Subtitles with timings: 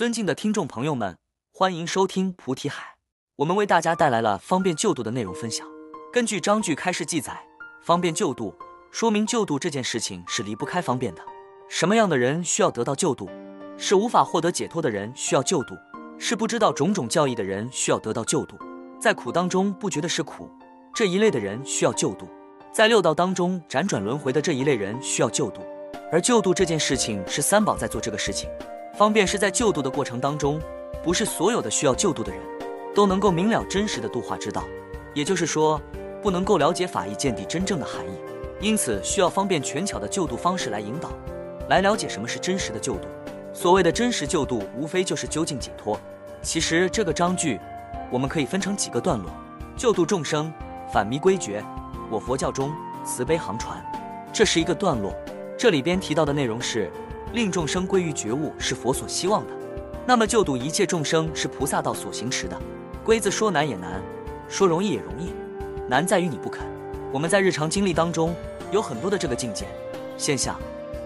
[0.00, 1.18] 尊敬的听众朋友们，
[1.52, 2.94] 欢迎收听菩提海，
[3.36, 5.68] 我们为大家带来了方便救度的内容分享。
[6.10, 7.38] 根据章句开示记载，
[7.82, 8.54] 方便救度，
[8.90, 11.20] 说明救度这件事情是离不开方便的。
[11.68, 13.28] 什么样的人需要得到救度？
[13.76, 15.74] 是无法获得解脱的人需要救度，
[16.18, 18.56] 是不知道种种教义的人需要得到救度，
[18.98, 20.48] 在苦当中不觉得是苦
[20.94, 22.26] 这一类的人需要救度，
[22.72, 25.60] 在六道当中辗转轮回的这一类人需要救度。
[26.10, 28.48] 而救度这件事情是三宝在做这个事情。
[29.00, 30.60] 方便是在救度的过程当中，
[31.02, 32.38] 不是所有的需要救度的人
[32.94, 34.62] 都能够明了真实的度化之道，
[35.14, 35.80] 也就是说，
[36.20, 38.10] 不能够了解法义见地真正的含义，
[38.60, 41.08] 因此需要方便权巧的救度方式来引导，
[41.70, 43.08] 来了解什么是真实的救度。
[43.54, 45.98] 所谓的真实救度，无非就是究竟解脱。
[46.42, 47.58] 其实这个章句，
[48.10, 49.30] 我们可以分成几个段落：
[49.78, 50.52] 救度众生，
[50.92, 51.64] 反迷归觉，
[52.10, 52.70] 我佛教中
[53.02, 53.82] 慈悲航传，
[54.30, 55.10] 这是一个段落。
[55.56, 56.90] 这里边提到的内容是。
[57.32, 59.52] 令众生归于觉悟是佛所希望的，
[60.06, 62.60] 那么救度一切众生是菩萨道所行持的。
[63.04, 64.02] 规字说难也难，
[64.48, 65.32] 说容易也容易，
[65.88, 66.66] 难在于你不肯。
[67.12, 68.34] 我们在日常经历当中
[68.70, 69.66] 有很多的这个境界
[70.16, 70.60] 现象，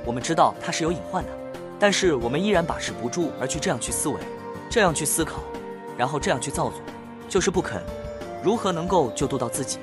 [0.05, 1.31] 我们知道它是有隐患的，
[1.79, 4.17] 但是我们依然把持不住而去这样去思维，
[4.69, 5.43] 这样去思考，
[5.97, 6.81] 然后这样去造作，
[7.29, 7.83] 就是不肯。
[8.43, 9.79] 如何能够救度到自己？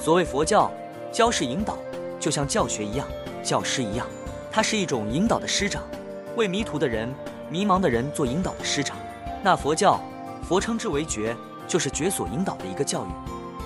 [0.00, 0.70] 所谓佛教
[1.10, 1.76] 教是引导，
[2.20, 3.06] 就像教学一样，
[3.42, 4.06] 教师一样。
[4.56, 5.82] 它是一种引导的师长，
[6.34, 7.14] 为迷途的人、
[7.50, 8.96] 迷茫的人做引导的师长。
[9.42, 10.00] 那佛教，
[10.48, 11.36] 佛称之为觉，
[11.68, 13.08] 就是觉所引导的一个教育。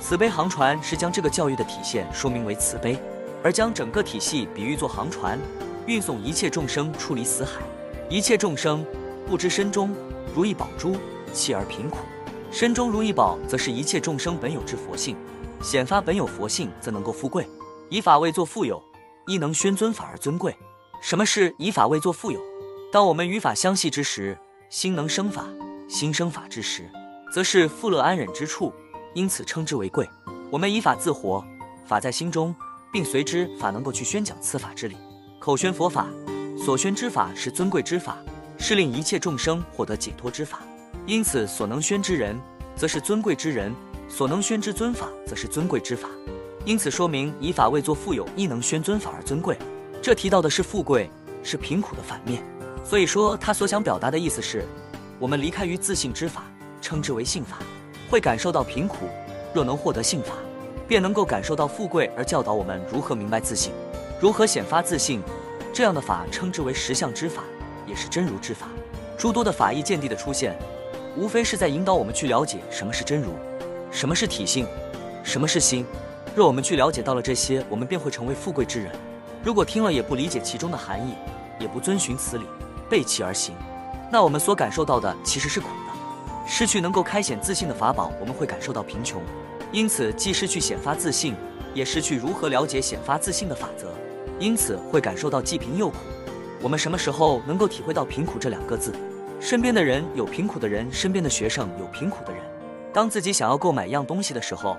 [0.03, 2.99] 慈悲航船是将这个教育的体现说明为慈悲，
[3.41, 5.39] 而将整个体系比喻作航船，
[5.87, 7.61] 运送一切众生出离死海。
[8.09, 8.85] 一切众生
[9.29, 9.95] 不知身中
[10.35, 10.97] 如意宝珠，
[11.33, 11.99] 弃而贫苦。
[12.51, 15.17] 身中如意宝，则是一切众生本有之佛性，
[15.63, 17.49] 显发本有佛性，则能够富贵。
[17.89, 18.83] 以法为作富有，
[19.29, 20.53] 亦能宣尊法而尊贵。
[21.01, 22.39] 什么是以法为作富有？
[22.93, 24.37] 当我们与法相系之时，
[24.69, 25.45] 心能生法；
[25.89, 26.91] 心生法之时，
[27.33, 28.71] 则是富乐安忍之处，
[29.15, 30.07] 因此称之为贵。
[30.51, 31.43] 我们以法自活，
[31.87, 32.55] 法在心中，
[32.93, 34.97] 并随之法能够去宣讲此法之理。
[35.39, 36.07] 口宣佛法，
[36.63, 38.19] 所宣之法是尊贵之法，
[38.59, 40.61] 是令一切众生获得解脱之法。
[41.07, 42.39] 因此，所能宣之人，
[42.77, 43.73] 则是尊贵之人；
[44.07, 46.11] 所能宣之尊法，则是尊贵之法。
[46.67, 49.57] 因此说明以法为作富有，亦能宣尊法而尊贵。
[50.03, 51.11] 这提到的是富贵，
[51.43, 52.43] 是贫苦的反面，
[52.83, 54.65] 所以说他所想表达的意思是，
[55.19, 56.45] 我们离开于自信之法，
[56.81, 57.59] 称之为性法，
[58.09, 59.05] 会感受到贫苦；
[59.53, 60.33] 若能获得性法，
[60.89, 63.73] 便能够感受到富贵，而教导我们如何明白自信，
[64.19, 65.21] 如何显发自信。
[65.73, 67.45] 这样的法称之为实相之法，
[67.87, 68.69] 也是真如之法。
[69.19, 70.59] 诸多的法义见地的出现，
[71.15, 73.33] 无非是在引导我们去了解什么是真如，
[73.91, 74.67] 什么是体性，
[75.23, 75.85] 什么是心。
[76.35, 78.91] 若我们去了解到了这些，我们便会成为富贵之人。
[79.43, 81.15] 如果听了也不理解其中的含义，
[81.59, 82.45] 也不遵循此理，
[82.91, 83.55] 背弃而行，
[84.13, 86.47] 那我们所感受到的其实是苦的。
[86.47, 89.23] 失去能够开显自信的法宝，我们会感受到贫穷。
[89.73, 91.35] 因此，既失去显发自信，
[91.73, 93.89] 也失去如何了解显发自信的法则，
[94.39, 95.97] 因此会感受到既贫又苦。
[96.61, 98.93] 我们什么时候能够体会到贫苦这两个字？
[99.41, 102.43] 身边的人有贫苦的人，身边的学生有贫苦的人。
[102.93, 104.77] 当自己想要购买一样东西的时候，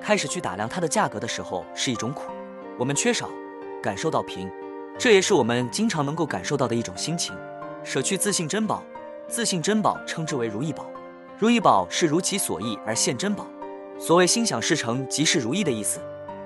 [0.00, 2.30] 开始去打量它的价格的时候，是一种苦。
[2.78, 3.28] 我们缺少。
[3.82, 4.50] 感受到平，
[4.98, 7.34] 这也是我们经常能够感受到的一种心情。
[7.84, 8.82] 舍去自信珍宝，
[9.28, 10.86] 自信珍宝称之为如意宝，
[11.38, 13.46] 如意宝是如其所意而现珍宝。
[13.98, 16.00] 所谓心想事成，即是如意的意思。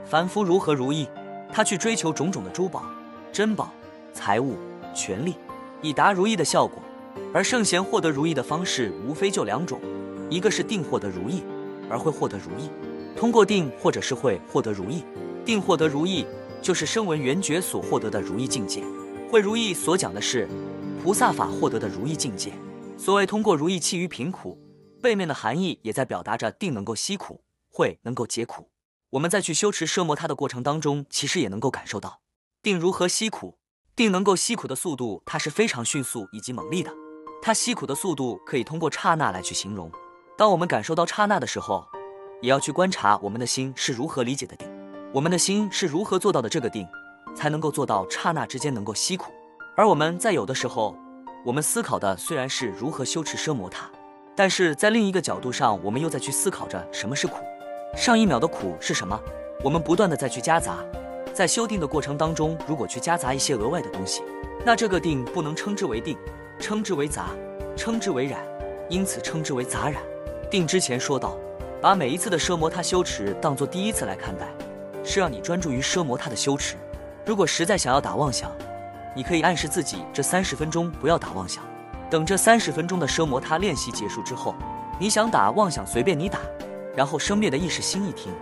[0.04, 1.08] 凡夫如何如意？
[1.50, 2.82] 他去追求种种的珠宝、
[3.32, 3.70] 珍宝、
[4.12, 4.56] 财物、
[4.94, 5.34] 权力，
[5.80, 6.82] 以达如意的效果。
[7.32, 9.80] 而圣贤获得如意的方式，无非就两种：
[10.30, 11.42] 一个是定获得如意，
[11.90, 12.68] 而会获得如意；
[13.16, 15.04] 通过定或者是会获得如意，
[15.44, 16.26] 定获得如意。
[16.62, 18.84] 就是声闻缘觉所获得的如意境界，
[19.28, 20.48] 会如意所讲的是
[21.02, 22.52] 菩萨法获得的如意境界。
[22.96, 24.56] 所谓通过如意弃于贫苦，
[25.02, 28.70] 背面的含义也在表达着定能够息苦，会能够解苦。
[29.10, 32.20] 我们在去修持奢摩他的过程当中，其实也能够感受到
[32.62, 33.58] 定如何息苦，
[33.96, 36.94] 定能够息苦的速度，它是非常迅速以及猛烈的。
[37.42, 39.90] 它息苦的速度可以通过刹那来去形容。
[40.38, 41.84] 当我们感受到刹那的时候，
[42.40, 44.71] 也要去观察我们的心是如何理解的定。
[45.14, 46.88] 我们的心是如何做到的这个定，
[47.36, 49.30] 才能够做到刹那之间能够息苦？
[49.76, 50.96] 而我们在有的时候，
[51.44, 53.90] 我们思考的虽然是如何修持奢摩他，
[54.34, 57.34] 但是在另一个角度上，我们又在去思考着什么是苦。
[57.94, 59.20] 上一秒的苦是什么？
[59.62, 60.78] 我们不断的再去夹杂，
[61.34, 64.22] 在修定的过程当中，如果去夹杂一些额外的东西，
[64.64, 66.16] 那这个定不能称之为定，
[66.58, 67.26] 称之为杂，
[67.76, 68.40] 称之为染，
[68.88, 70.02] 因此称之为杂染。
[70.50, 71.36] 定之前说到，
[71.82, 74.48] 把每一次的奢摩他修持当做第一次来看待。
[75.04, 76.76] 是让你专注于奢摩他的修持。
[77.24, 78.50] 如果实在想要打妄想，
[79.14, 81.62] 你可以暗示自己这三十分钟不要打妄想，
[82.10, 84.54] 等这三十分钟的奢摩他练习结束之后，
[84.98, 86.38] 你想打妄想随便你打，
[86.96, 88.32] 然后生灭的意识心一听，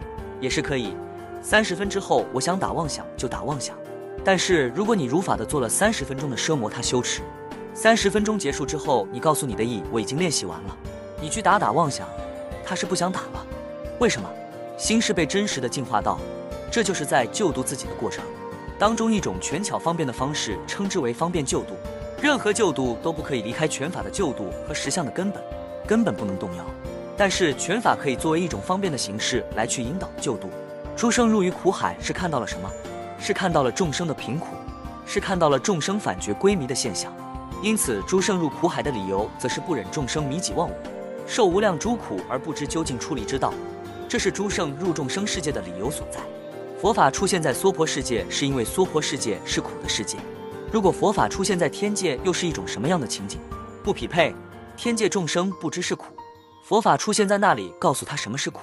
[0.40, 0.96] 也是可以。
[1.42, 3.76] 三十分之后，我想打妄想就打妄想。
[4.24, 7.22] 但是如果你如法的做了三十分钟的奢摩他修持，
[7.72, 10.76] 三十分钟结束之后，你告诉你的意我已经练习完了，
[11.20, 12.06] 你去打打妄想，
[12.64, 13.46] 他是不想打了。
[13.98, 14.28] 为什么？
[14.76, 16.18] 心是被真实的净化到，
[16.70, 18.24] 这就是在救度自己的过程
[18.78, 21.74] 当中一种权巧方便的方式，称之为方便救度。
[22.22, 25.42] 任何救度都不可以离开拳法的救度和实相的根本，
[25.86, 26.64] 根本不能动摇。
[27.16, 30.48] 但是拳法可以作为一种方便的形式来去引导救度。
[30.96, 32.70] 诸生入于苦海是看到了什么？
[33.18, 34.46] 是看到了众生的贫苦，
[35.04, 37.12] 是看到了众生反觉归迷的现象。
[37.62, 40.74] 因此，诸生入苦海的理由，则是不忍众生迷己忘我，
[41.26, 43.52] 受无量诸苦而不知究竟出离之道。
[44.08, 46.18] 这是诸圣入众生世界的理由所在。
[46.80, 50.16] 佛法出现在娑婆世界，是因为娑婆世界是苦的世界。
[50.72, 53.38] 如果佛法出现在天界，又是一种什么样的情景？
[53.84, 54.34] 不匹配。
[54.78, 56.06] 天界众生不知是苦，
[56.64, 58.60] 佛法出现在那里，告诉他什么是苦，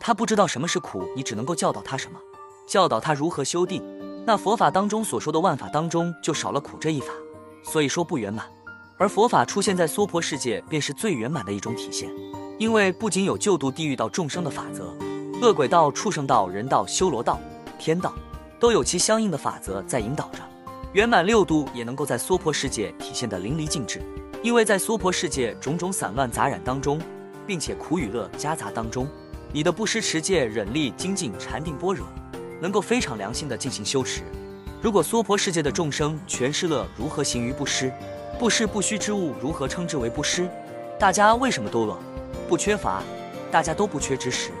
[0.00, 2.18] 他不知道什么是苦，你只能够教导他什么？
[2.66, 3.80] 教导他如何修定。
[4.26, 7.12] 那佛法当中所说的万法当中，就少了苦这一法，
[7.62, 8.44] 所以说不圆满。
[8.98, 12.10] 而佛法出现在娑婆世界，便是最圆满的一种体现，
[12.58, 14.92] 因为不仅有救度地狱道众生的法则，
[15.40, 17.38] 恶鬼道、畜生道、人道、修罗道、
[17.82, 18.14] 天道，
[18.60, 20.38] 都有其相应的法则在引导着。
[20.92, 24.00] 圆满六度也能够在娑婆世界体现的淋漓尽致，
[24.40, 27.00] 因为在娑婆世界种种散乱杂染当中，
[27.44, 29.08] 并且苦与乐夹杂当中，
[29.52, 32.06] 你的不失持戒、忍力、精进、禅定、般若，
[32.60, 34.22] 能够非常良心的进行修持。
[34.80, 37.92] 如果娑婆世界的众生全失乐，如何行于不失？
[38.38, 40.48] 不失不虚之物，如何称之为不失？
[41.00, 41.98] 大家为什么都乐？
[42.48, 43.02] 不缺乏，
[43.50, 44.52] 大家都不缺之时，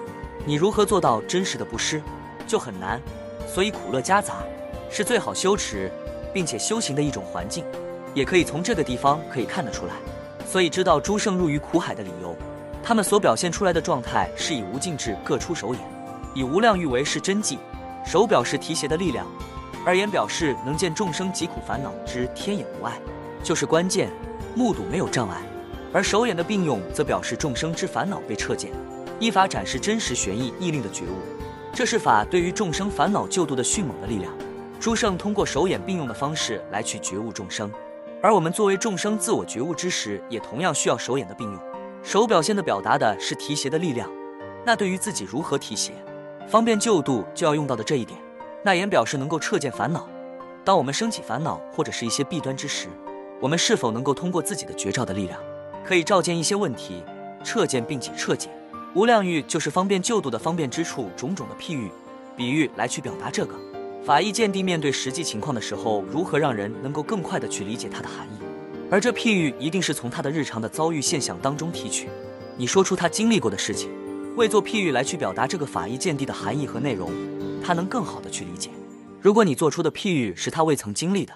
[0.44, 2.02] 你如何做到真实的不失？
[2.46, 3.00] 就很难。
[3.46, 4.42] 所以苦乐夹杂
[4.90, 5.90] 是最好修持。
[6.34, 7.62] 并且修行的一种环境，
[8.14, 9.92] 也可以从这个地方可以看得出来。
[10.46, 12.34] 所以知道诸圣入于苦海的理由，
[12.82, 15.80] 他们所表现出来的状态是以无尽智各出手眼，
[16.34, 17.58] 以无量欲为是真迹，
[18.02, 19.26] 手表示提携的力量，
[19.84, 22.98] 而眼表示能见众生疾苦烦恼之天眼无碍，
[23.42, 24.10] 就是关键，
[24.54, 25.36] 目睹没有障碍。
[25.92, 28.70] 而手眼的并用则表示众生之烦恼被彻见，
[29.20, 31.41] 依法展示真实玄义意令的觉悟，
[31.74, 34.30] 这是法对于众生烦恼救度的迅猛的力量。
[34.78, 37.72] 诸圣通过手眼并用的方式来去觉悟众生，
[38.20, 41.58] 而我们作为众生自我觉悟之时，也同样需要手眼的并用。
[42.02, 44.10] 手表现的表达的是提携的力量，
[44.66, 45.92] 那对于自己如何提携，
[46.46, 48.20] 方便救度就要用到的这一点。
[48.62, 50.06] 那眼表示能够彻见烦恼，
[50.64, 52.88] 当我们升起烦恼或者是一些弊端之时，
[53.40, 55.40] 我们是否能够通过自己的觉照的力量，
[55.82, 57.02] 可以照见一些问题，
[57.42, 58.50] 彻见并且彻解。
[58.94, 61.90] 无量欲就是方便救度的方便之处，种种的譬喻、
[62.36, 63.54] 比喻来去表达这个。
[64.04, 68.42] 法义见地面对实际情况的时候，如何让人能够更快的去理解它的含义？
[68.90, 72.10] 而这譬喻一定是从他的日常的遭遇现象当中提取。
[72.58, 73.88] 你说出他经历过的事情，
[74.36, 77.10] 为做譬喻来去表达这个法义见地的含义和内容，
[77.64, 78.68] 他能更好的去理解。
[79.22, 81.32] 如果你做出的譬喻是他未曾经历的，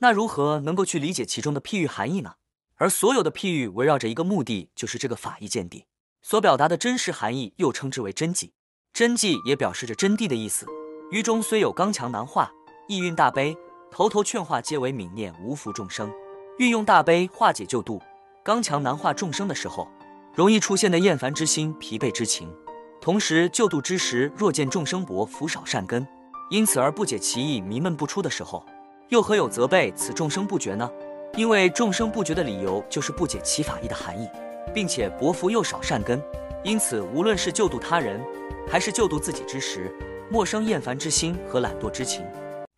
[0.00, 2.32] 那如何能够去理解其中的譬喻含义呢？
[2.76, 5.86] 而所有的譬喻围绕着一个目的，就是这个法义见地
[6.22, 8.52] 所表达的真实含义，又称之为真迹。
[8.92, 10.66] 真迹也表示着真谛的意思。
[11.10, 12.50] 于中虽有刚强难化，
[12.88, 13.56] 意蕴大悲，
[13.90, 16.12] 头头劝化皆为悯念无福众生。
[16.58, 18.02] 运用大悲化解救度，
[18.42, 19.88] 刚强难化众生的时候，
[20.34, 22.52] 容易出现的厌烦之心、疲惫之情。
[23.00, 26.06] 同时救度之时，若见众生薄福少善根，
[26.50, 28.66] 因此而不解其意，迷闷不出的时候，
[29.08, 30.90] 又何有责备此众生不觉呢？
[31.36, 34.28] 因为众生不觉的理由，就是不解其法义的含义，
[34.74, 36.22] 并且薄福又少善根，
[36.62, 38.20] 因此无论是救度他人，
[38.68, 39.94] 还是救度自己之时。
[40.30, 42.22] 莫生厌烦之心和懒惰之情。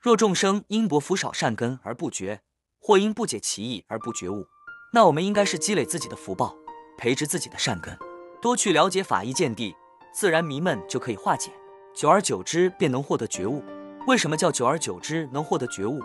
[0.00, 2.42] 若众生因薄福少善根而不觉，
[2.80, 4.46] 或因不解其意而不觉悟，
[4.92, 6.54] 那我们应该是积累自己的福报，
[6.96, 7.98] 培植自己的善根，
[8.40, 9.74] 多去了解法义见地，
[10.14, 11.50] 自然迷闷就可以化解，
[11.92, 13.64] 久而久之便能获得觉悟。
[14.06, 16.00] 为什么叫久而久之能获得觉悟？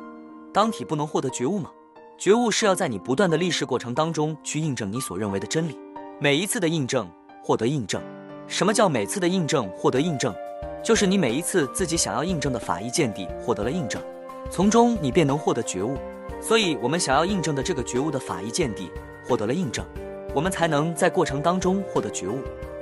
[0.51, 1.71] 当体不能获得觉悟吗？
[2.17, 5.77] 觉悟是要在你不断的历史过程当中去印证你所认为的真理，
[6.17, 7.09] 每一次的印证
[7.43, 8.01] 获得印证。
[8.47, 10.33] 什么叫每次的印证获得印证？
[10.81, 14.01] 就是你每一次自己想要印证的法义见地获得了印证，
[14.49, 15.97] 从中你便能获得觉悟。
[16.41, 18.89] 所以，我们想要印证的这个觉悟的法义见地
[19.27, 19.85] 获得了印证，
[20.33, 22.39] 我们才能在过程当中获得觉悟。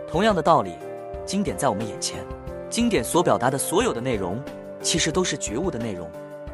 [0.08, 0.74] 同样的道理，
[1.26, 2.24] 经典在我们眼前，
[2.70, 4.40] 经典所表达的所有的内容，
[4.80, 6.08] 其实都是觉悟的内容。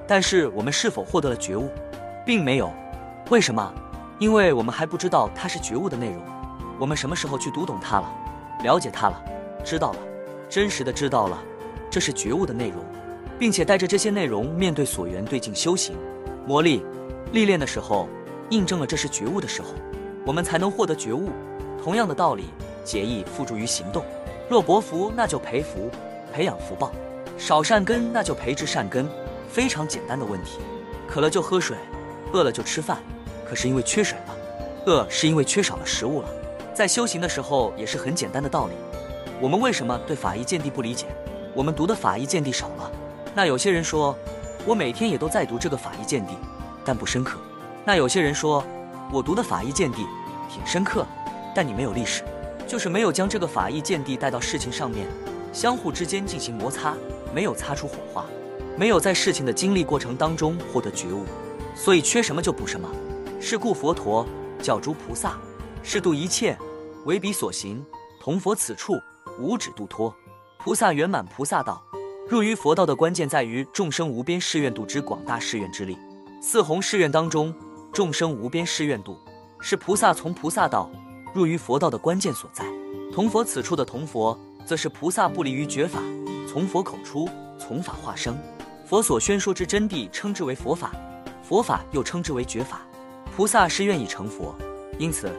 [0.08, 1.70] 但是，我们是否获得了觉悟，
[2.30, 2.72] 并没有。
[3.32, 3.74] 为什么？
[4.20, 6.22] 因为我们还不知道它是觉悟的内容。
[6.80, 8.08] 我们什么时候去读懂它了，
[8.62, 9.20] 了解它了，
[9.66, 9.98] 知道了？
[10.48, 11.42] 真实的知道了，
[11.90, 12.86] 这是觉悟的内容，
[13.40, 15.98] 并且带着这些内容面对所缘对境修行、
[16.46, 16.84] 磨砺、
[17.32, 18.08] 历练的时候，
[18.52, 19.70] 印证了这是觉悟的时候，
[20.24, 21.32] 我们才能获得觉悟。
[21.84, 22.50] 同样的道理，
[22.84, 24.06] 节义付诸于行动。
[24.48, 25.90] 若薄福，那就培福，
[26.32, 26.92] 培养福报；
[27.40, 29.10] 少善根，那就培植善根。
[29.48, 30.60] 非常简单的问题。
[31.08, 31.76] 渴了就喝水，
[32.34, 32.98] 饿了就吃饭。
[33.48, 34.36] 可是因为缺水了，
[34.86, 36.30] 饿是因为缺少了食物了。
[36.74, 38.74] 在修行的时候也是很简单的道理。
[39.42, 41.08] 我们为什么对法义见地不理解？
[41.54, 42.92] 我们读的法义见地少了。
[43.34, 44.16] 那有些人说，
[44.66, 46.34] 我每天也都在读这个法义见地，
[46.86, 47.40] 但不深刻。
[47.86, 48.64] 那有些人说，
[49.12, 50.06] 我读的法义见地
[50.50, 51.06] 挺深刻，
[51.56, 52.24] 但你没有历史，
[52.68, 55.08] 就是没有将这个法义见地带到事情上面，
[55.52, 56.94] 相互之间进行摩擦，
[57.34, 58.26] 没有擦出火花。
[58.78, 61.26] 没有在事情的经历过程当中获得觉悟，
[61.80, 62.90] 所以缺什么就补什么。
[63.40, 64.28] 是故佛陀
[64.62, 65.40] 教诸菩萨，
[65.82, 66.58] 是度一切，
[67.06, 67.84] 为彼所行。
[68.20, 68.96] 同佛此处，
[69.40, 70.14] 无止度脱。
[70.58, 71.82] 菩萨圆满菩萨道，
[72.28, 75.98] 入于佛道的关键在于众生无边誓愿度之广大誓愿之力。
[76.42, 77.56] 四弘誓愿当中，
[77.94, 79.18] 众生无边誓愿度，
[79.62, 80.92] 是菩萨从菩萨道
[81.34, 82.66] 入于佛道的关键所在。
[83.14, 86.02] 同佛此处的同佛，则是菩萨不离于觉法，
[86.46, 88.38] 从佛口出，从法化生。
[88.86, 90.90] 佛所宣说之真谛，称之为佛法；
[91.50, 92.82] 佛法又称之为觉法。
[93.36, 94.54] 菩萨是愿意成佛，
[95.00, 95.32] 因此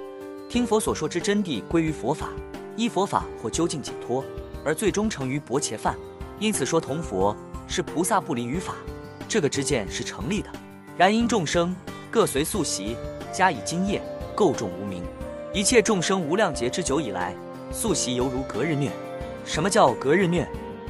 [0.49, 2.31] 听佛所说之真谛归于佛法，
[2.75, 4.25] 依佛法或究竟解脱，
[4.65, 5.95] 而最终成于薄伽梵。
[6.41, 7.37] 因此说同佛
[7.69, 8.75] 是菩萨不离于法，
[9.29, 10.51] 这个之见是成立的。
[10.99, 11.73] 然因众生
[12.11, 12.97] 各随宿习，
[13.33, 14.03] 加以精业，
[14.35, 15.05] 构众无名。
[15.55, 17.37] 一切众生无量劫之久以来，
[17.71, 18.91] 宿习犹如隔日虐。
[19.45, 20.45] 什么叫隔日虐？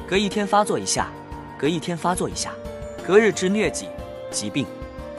[0.07, 1.11] 隔一天发作一下。
[1.59, 2.51] 隔一天发作一下，
[3.05, 3.85] 隔日之疟疾
[4.31, 4.65] 疾病，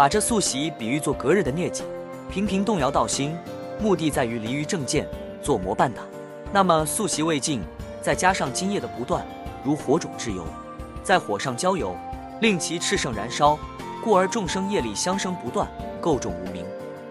[0.02, 1.84] 把这宿习比喻作隔日的疟疾，
[2.28, 3.38] 频频动摇道心，
[3.78, 5.06] 目的在于离于正见，
[5.40, 6.00] 做魔伴的。
[6.52, 7.62] 那么宿习未尽，
[8.00, 9.24] 再加上今夜的不断，
[9.62, 10.44] 如火种之油，
[11.04, 11.94] 在火上浇油，
[12.40, 13.56] 令其炽盛燃烧，
[14.02, 16.64] 故而众生业力相生不断，构众无名。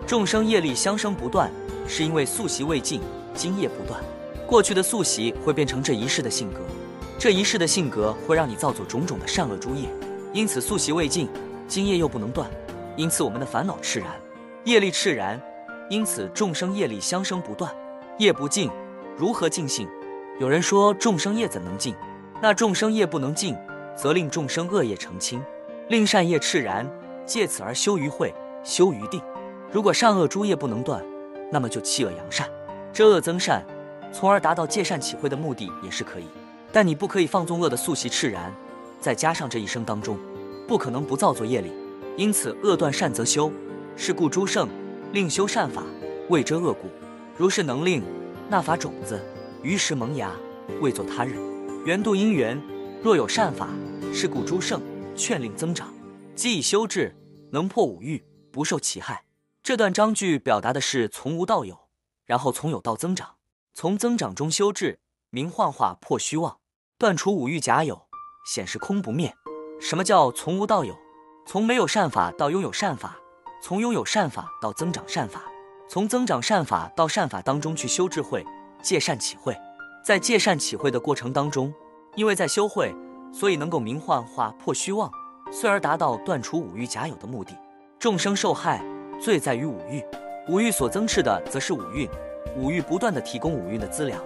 [0.06, 1.50] 众生业力相生不断，
[1.88, 3.00] 是因为宿习未尽，
[3.34, 4.04] 今夜不断，
[4.46, 6.60] 过去的宿习会变成这一世的性格。
[7.18, 9.88] 这一世的性格会让你造作种种的善恶诸业，
[10.34, 11.30] 因此宿习未尽，
[11.70, 12.52] 今夜又不能断，
[12.96, 14.08] 因此我们的烦恼炽然，
[14.66, 15.42] 业力炽然，
[15.90, 17.72] 因此众生业力相生不断，
[18.18, 18.70] 业不尽，
[19.18, 19.88] 如何尽性？
[20.40, 21.96] 有人说众生业怎能尽？
[22.42, 23.56] 那众生业不能尽，
[23.96, 25.42] 则令众生恶业成清，
[25.90, 26.90] 令善业炽然，
[27.26, 28.34] 借此而修于慧，
[28.64, 29.22] 修于定。
[29.72, 31.04] 如果善恶诸业不能断，
[31.52, 32.50] 那么就弃恶扬善，
[32.92, 33.64] 遮恶增善，
[34.12, 36.26] 从而达到戒善起慧的目的也是可以。
[36.74, 38.54] 但你不可以放纵恶的宿习炽然，
[39.00, 40.18] 再加上这一生当中，
[40.68, 41.72] 不可能不造作业力，
[42.22, 43.52] 因此恶断善则修。
[43.98, 44.70] 是故诸圣
[45.12, 45.84] 令修善法，
[46.30, 46.88] 为遮恶故。
[47.36, 48.04] 如是能令
[48.48, 49.20] 那法种子
[49.64, 50.32] 于时萌芽，
[50.82, 51.36] 为作他日
[51.84, 52.62] 缘度因缘。
[53.02, 53.70] 若有善法，
[54.14, 54.80] 是故诸圣
[55.16, 55.92] 劝令增长，
[56.36, 57.16] 即以修治，
[57.52, 59.26] 能破五欲，不受其害。
[59.64, 61.76] 这段章句表达的是从无到有，
[62.28, 63.38] 然后从有到增长，
[63.74, 65.00] 从增长中修治，
[65.32, 66.60] 明幻化破虚妄。
[67.00, 68.04] 断除五欲假有，
[68.46, 69.34] 显示空不灭。
[69.80, 70.96] 什么叫从无到有？
[71.46, 73.18] 从没有善法到拥有善法，
[73.62, 75.44] 从拥有善法到增长善法，
[75.90, 78.46] 从增长善法到善法当中去修智慧，
[78.82, 79.56] 借善起慧。
[80.04, 81.74] 在借善起慧的过程当中，
[82.16, 82.96] 因为在修慧，
[83.34, 85.12] 所以能够明幻化破虚妄，
[85.52, 87.58] 遂而达到断除五欲假有的目的。
[88.00, 88.84] 众生受害，
[89.20, 90.04] 罪在于五欲，
[90.48, 92.10] 五欲所增斥的则是五蕴，
[92.56, 94.22] 五欲不断的提供五蕴的资粮，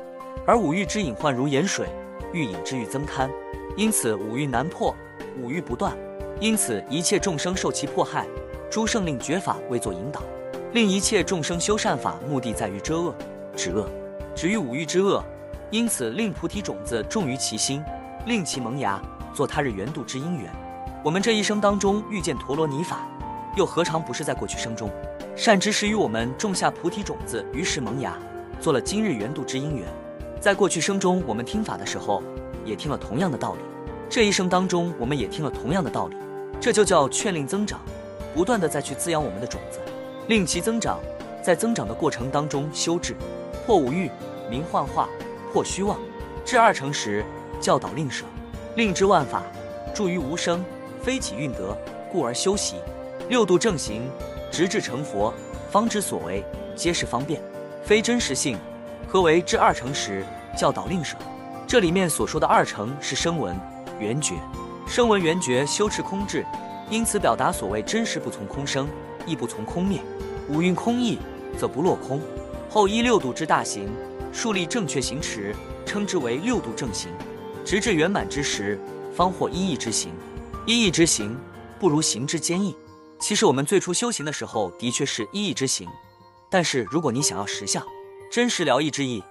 [0.46, 1.90] 而五欲之隐患如盐水。
[2.34, 3.30] 欲引之欲增贪，
[3.78, 4.94] 因此五欲难破，
[5.42, 5.96] 五欲不断，
[6.40, 8.26] 因此一切众生受其迫害。
[8.70, 10.22] 诸圣令绝法为作引导，
[10.74, 13.16] 令一切众生修善法，目的在于遮恶
[13.56, 13.88] 止恶，
[14.36, 15.24] 止于五欲之恶。
[15.72, 17.82] 因此令菩提种子种于其心，
[18.26, 19.02] 令其萌芽，
[19.34, 20.52] 做他日圆度之因缘。
[21.04, 23.08] 我们这一生当中遇见陀罗尼法，
[23.56, 24.90] 又何尝不是在过去生中
[25.36, 28.18] 善知识与我们种下菩提种子，于是萌芽，
[28.60, 29.88] 做了今日圆度之因缘。
[30.42, 32.22] 在过去生中，我们听法的时候，
[32.66, 33.60] 也听了同样的道理；
[34.10, 36.16] 这一生当中，我们也听了同样的道理。
[36.60, 37.80] 这就叫劝令增长，
[38.34, 39.80] 不断的再去滋养我们的种子，
[40.28, 41.00] 令其增长。
[41.44, 43.16] 在增长的过程当中，修治
[43.66, 44.10] 破五欲，
[44.50, 45.08] 明幻化，
[45.54, 45.96] 破虚妄。
[46.44, 47.24] 至二成时，
[47.62, 48.26] 教导令舍，
[48.76, 49.44] 令知万法
[49.94, 50.66] 住于无生，
[51.04, 51.78] 非起运德，
[52.12, 52.78] 故而修习
[53.30, 54.10] 六度正行，
[54.52, 55.32] 直至成佛，
[55.70, 56.44] 方知所为
[56.76, 57.40] 皆是方便，
[57.84, 58.58] 非真实性。
[59.08, 60.26] 何为至二成时
[60.58, 61.16] 教导令舍？
[61.68, 63.56] 这里面所说的二成是声闻
[64.00, 64.34] 缘觉，
[64.88, 66.46] 声闻缘觉修持空智，
[66.90, 68.88] 因此表达所谓真实不从空生，
[69.26, 70.00] 亦不从空灭，
[70.48, 71.18] 五蕴空义，
[71.58, 72.22] 则不落空。
[72.70, 73.90] 后依六度之大行，
[74.32, 77.12] 树立正确行持，称之为六度正行，
[77.66, 78.80] 直至圆满之时，
[79.14, 80.14] 方获一义之行。
[80.68, 81.36] 一义之行
[81.80, 82.76] 不如行之坚毅，
[83.20, 85.90] 其实我们最初修行的时候，的确是一意之行。
[86.50, 87.84] 但是如果你想要实相，
[88.32, 89.24] 真实了义之意，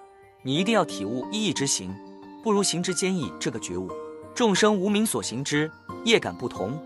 [0.43, 1.95] 你一定要体悟一意之行，
[2.43, 3.89] 不如行之坚毅这个觉悟。
[4.35, 5.71] 众生无名所行之
[6.05, 6.77] 业感不同，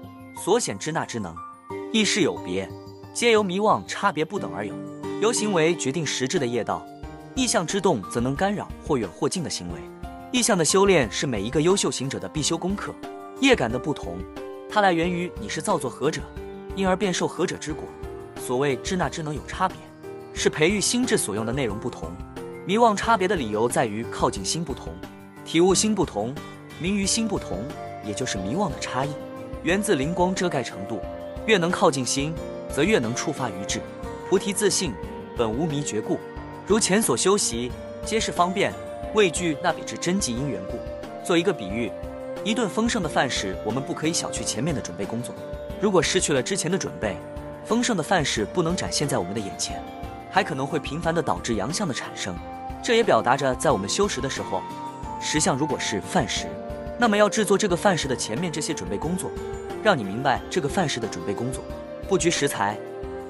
[0.44, 1.34] 所显之那之能，
[1.90, 2.68] 意识有别，
[3.14, 4.74] 皆由迷妄差别不等而有。
[5.22, 6.86] 由行为决定实质的业道，
[7.34, 9.80] 意象之动则能干扰或远或近的行为。
[10.30, 12.94] 意象的修炼是每一个优秀行者的必修功课。
[13.40, 14.18] 业感的不同，
[14.68, 16.20] 它来源于你是造作何者，
[16.76, 17.84] 因而便受何者之果。
[18.36, 19.74] 所谓知那之能有差别，
[20.34, 22.10] 是培育心智所用的内容不同。
[22.66, 24.92] 迷妄差别的理由在于靠近心不同，
[25.46, 26.34] 体悟心不同。
[26.80, 27.64] 明于心不同，
[28.04, 29.10] 也就是迷妄的差异，
[29.62, 31.00] 源自灵光遮盖程度。
[31.46, 32.34] 越能靠近心，
[32.72, 33.80] 则越能触发于智。
[34.28, 34.92] 菩提自性，
[35.36, 36.20] 本无迷觉故。
[36.66, 37.72] 如前所修习，
[38.04, 38.72] 皆是方便，
[39.14, 40.78] 畏惧那比之真迹因缘故。
[41.24, 41.90] 做一个比喻，
[42.44, 45.34] 一顿丰盛的饭食，我们不可以小觑前面的准备工作。
[45.80, 47.16] 如果失去了之前的准备，
[47.64, 49.82] 丰盛的饭食不能展现在我们的眼前，
[50.30, 52.36] 还可能会频繁的导致阳相的产生。
[52.82, 54.62] 这也表达着，在我们修食的时候，
[55.20, 56.46] 食相如果是饭食。
[57.00, 59.30] 那么要制作这个饭食的前面这些准备工作，
[59.84, 61.62] 让你明白这个饭食的准备工作，
[62.08, 62.76] 布局食材，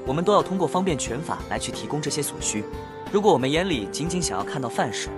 [0.07, 2.65] 我们都要通过方便拳法来去提供这些所需。
[3.13, 5.11] 如果我们眼里仅仅想要看到饭食，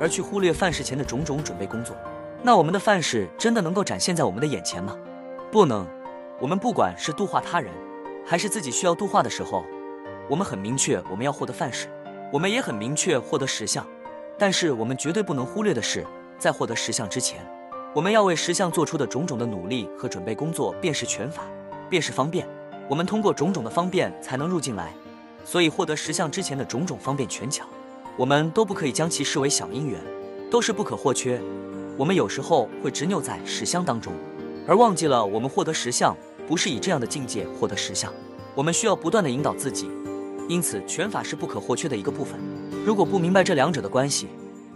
[0.00, 1.94] 而去忽略饭食前的种种准备工作，
[2.42, 4.96] 那我们的饭食真的能够展现在我们的眼前吗？
[5.52, 5.86] 不能。
[6.40, 7.70] 我们不管是度化他人，
[8.24, 9.62] 还是自己需要度化的时候，
[10.26, 11.86] 我们很明确我们要获得饭食，
[12.32, 13.86] 我们也很明确获得实相。
[14.38, 16.06] 但是我们绝对不能忽略的是，
[16.38, 17.46] 在获得实相之前。
[17.92, 21.42] 我们要为实相做出的种种的努力和准备工作，便是拳法，
[21.88, 22.46] 便是方便。
[22.88, 24.94] 我们通过种种的方便才能入进来，
[25.44, 27.66] 所以获得实相之前的种种方便权巧，
[28.16, 30.00] 我们都不可以将其视为小因缘，
[30.52, 31.42] 都是不可或缺。
[31.96, 34.12] 我们有时候会执拗在实相当中，
[34.68, 38.12] 而忘记了我们获得实相不是以这样的境界获得实相。
[38.54, 39.90] 我们需要不断的引导自己，
[40.48, 42.38] 因此拳法是不可或缺的一个部分。
[42.86, 44.28] 如果不明白这两者的关系，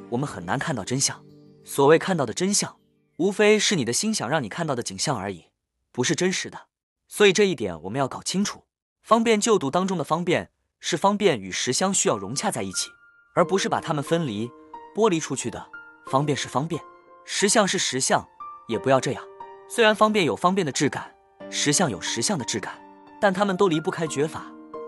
[0.08, 1.16] 我们很难看到真相。
[1.62, 2.74] 所谓看到的真相。
[3.16, 5.46] 无非是你的心想让你看到的景象而已，
[5.92, 6.66] 不是真实的。
[7.06, 8.64] 所以这一点我们要搞清楚。
[9.02, 10.50] 方便就读当中的方便，
[10.80, 12.90] 是方便与实相需要融洽在一起，
[13.34, 14.50] 而不是把它们分离、
[14.96, 15.66] 剥离出去的。
[16.06, 16.82] 方便是方便，
[17.24, 18.26] 实相是实相，
[18.66, 19.22] 也不要这样。
[19.68, 21.14] 虽然方便有方便的质感，
[21.50, 22.74] 实相有实相的质感，
[23.20, 24.46] 但它们都离不开觉法，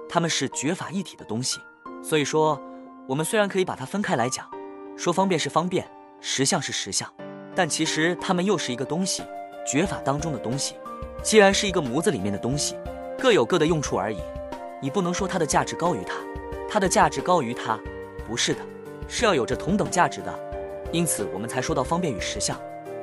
[0.09, 1.61] 它们是觉法一体的东西。
[2.03, 2.61] 所以说，
[3.09, 4.51] 我们虽然可以把它分开来讲，
[4.97, 5.89] 说方便是方便，
[6.21, 7.13] 实相是实相。
[7.57, 9.23] 但其实它们又是一个东西，
[9.67, 10.75] 绝法当中的东西。
[11.23, 12.77] 既然是一个模子里面的东西，
[13.19, 14.19] 各有各的用处而已。
[14.81, 16.15] 你不能说它的价值高于它，
[16.71, 17.81] 它的价值高于它，
[18.29, 18.61] 不是的，
[19.09, 20.39] 是要有着同等价值的。
[20.93, 22.57] 因此我们才说到方便与实相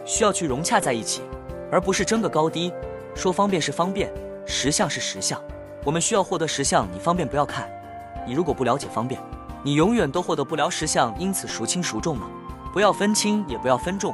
[0.05, 1.23] 需要去融洽在一起，
[1.71, 2.71] 而不是争个高低。
[3.15, 4.13] 说方便是方便，
[4.45, 5.41] 实相是实相。
[5.83, 7.69] 我们需要获得实相，你方便不要看。
[8.25, 9.19] 你如果不了解方便，
[9.63, 11.13] 你永远都获得不了实相。
[11.19, 12.25] 因此孰轻孰重呢？
[12.71, 14.13] 不要分轻，也不要分重。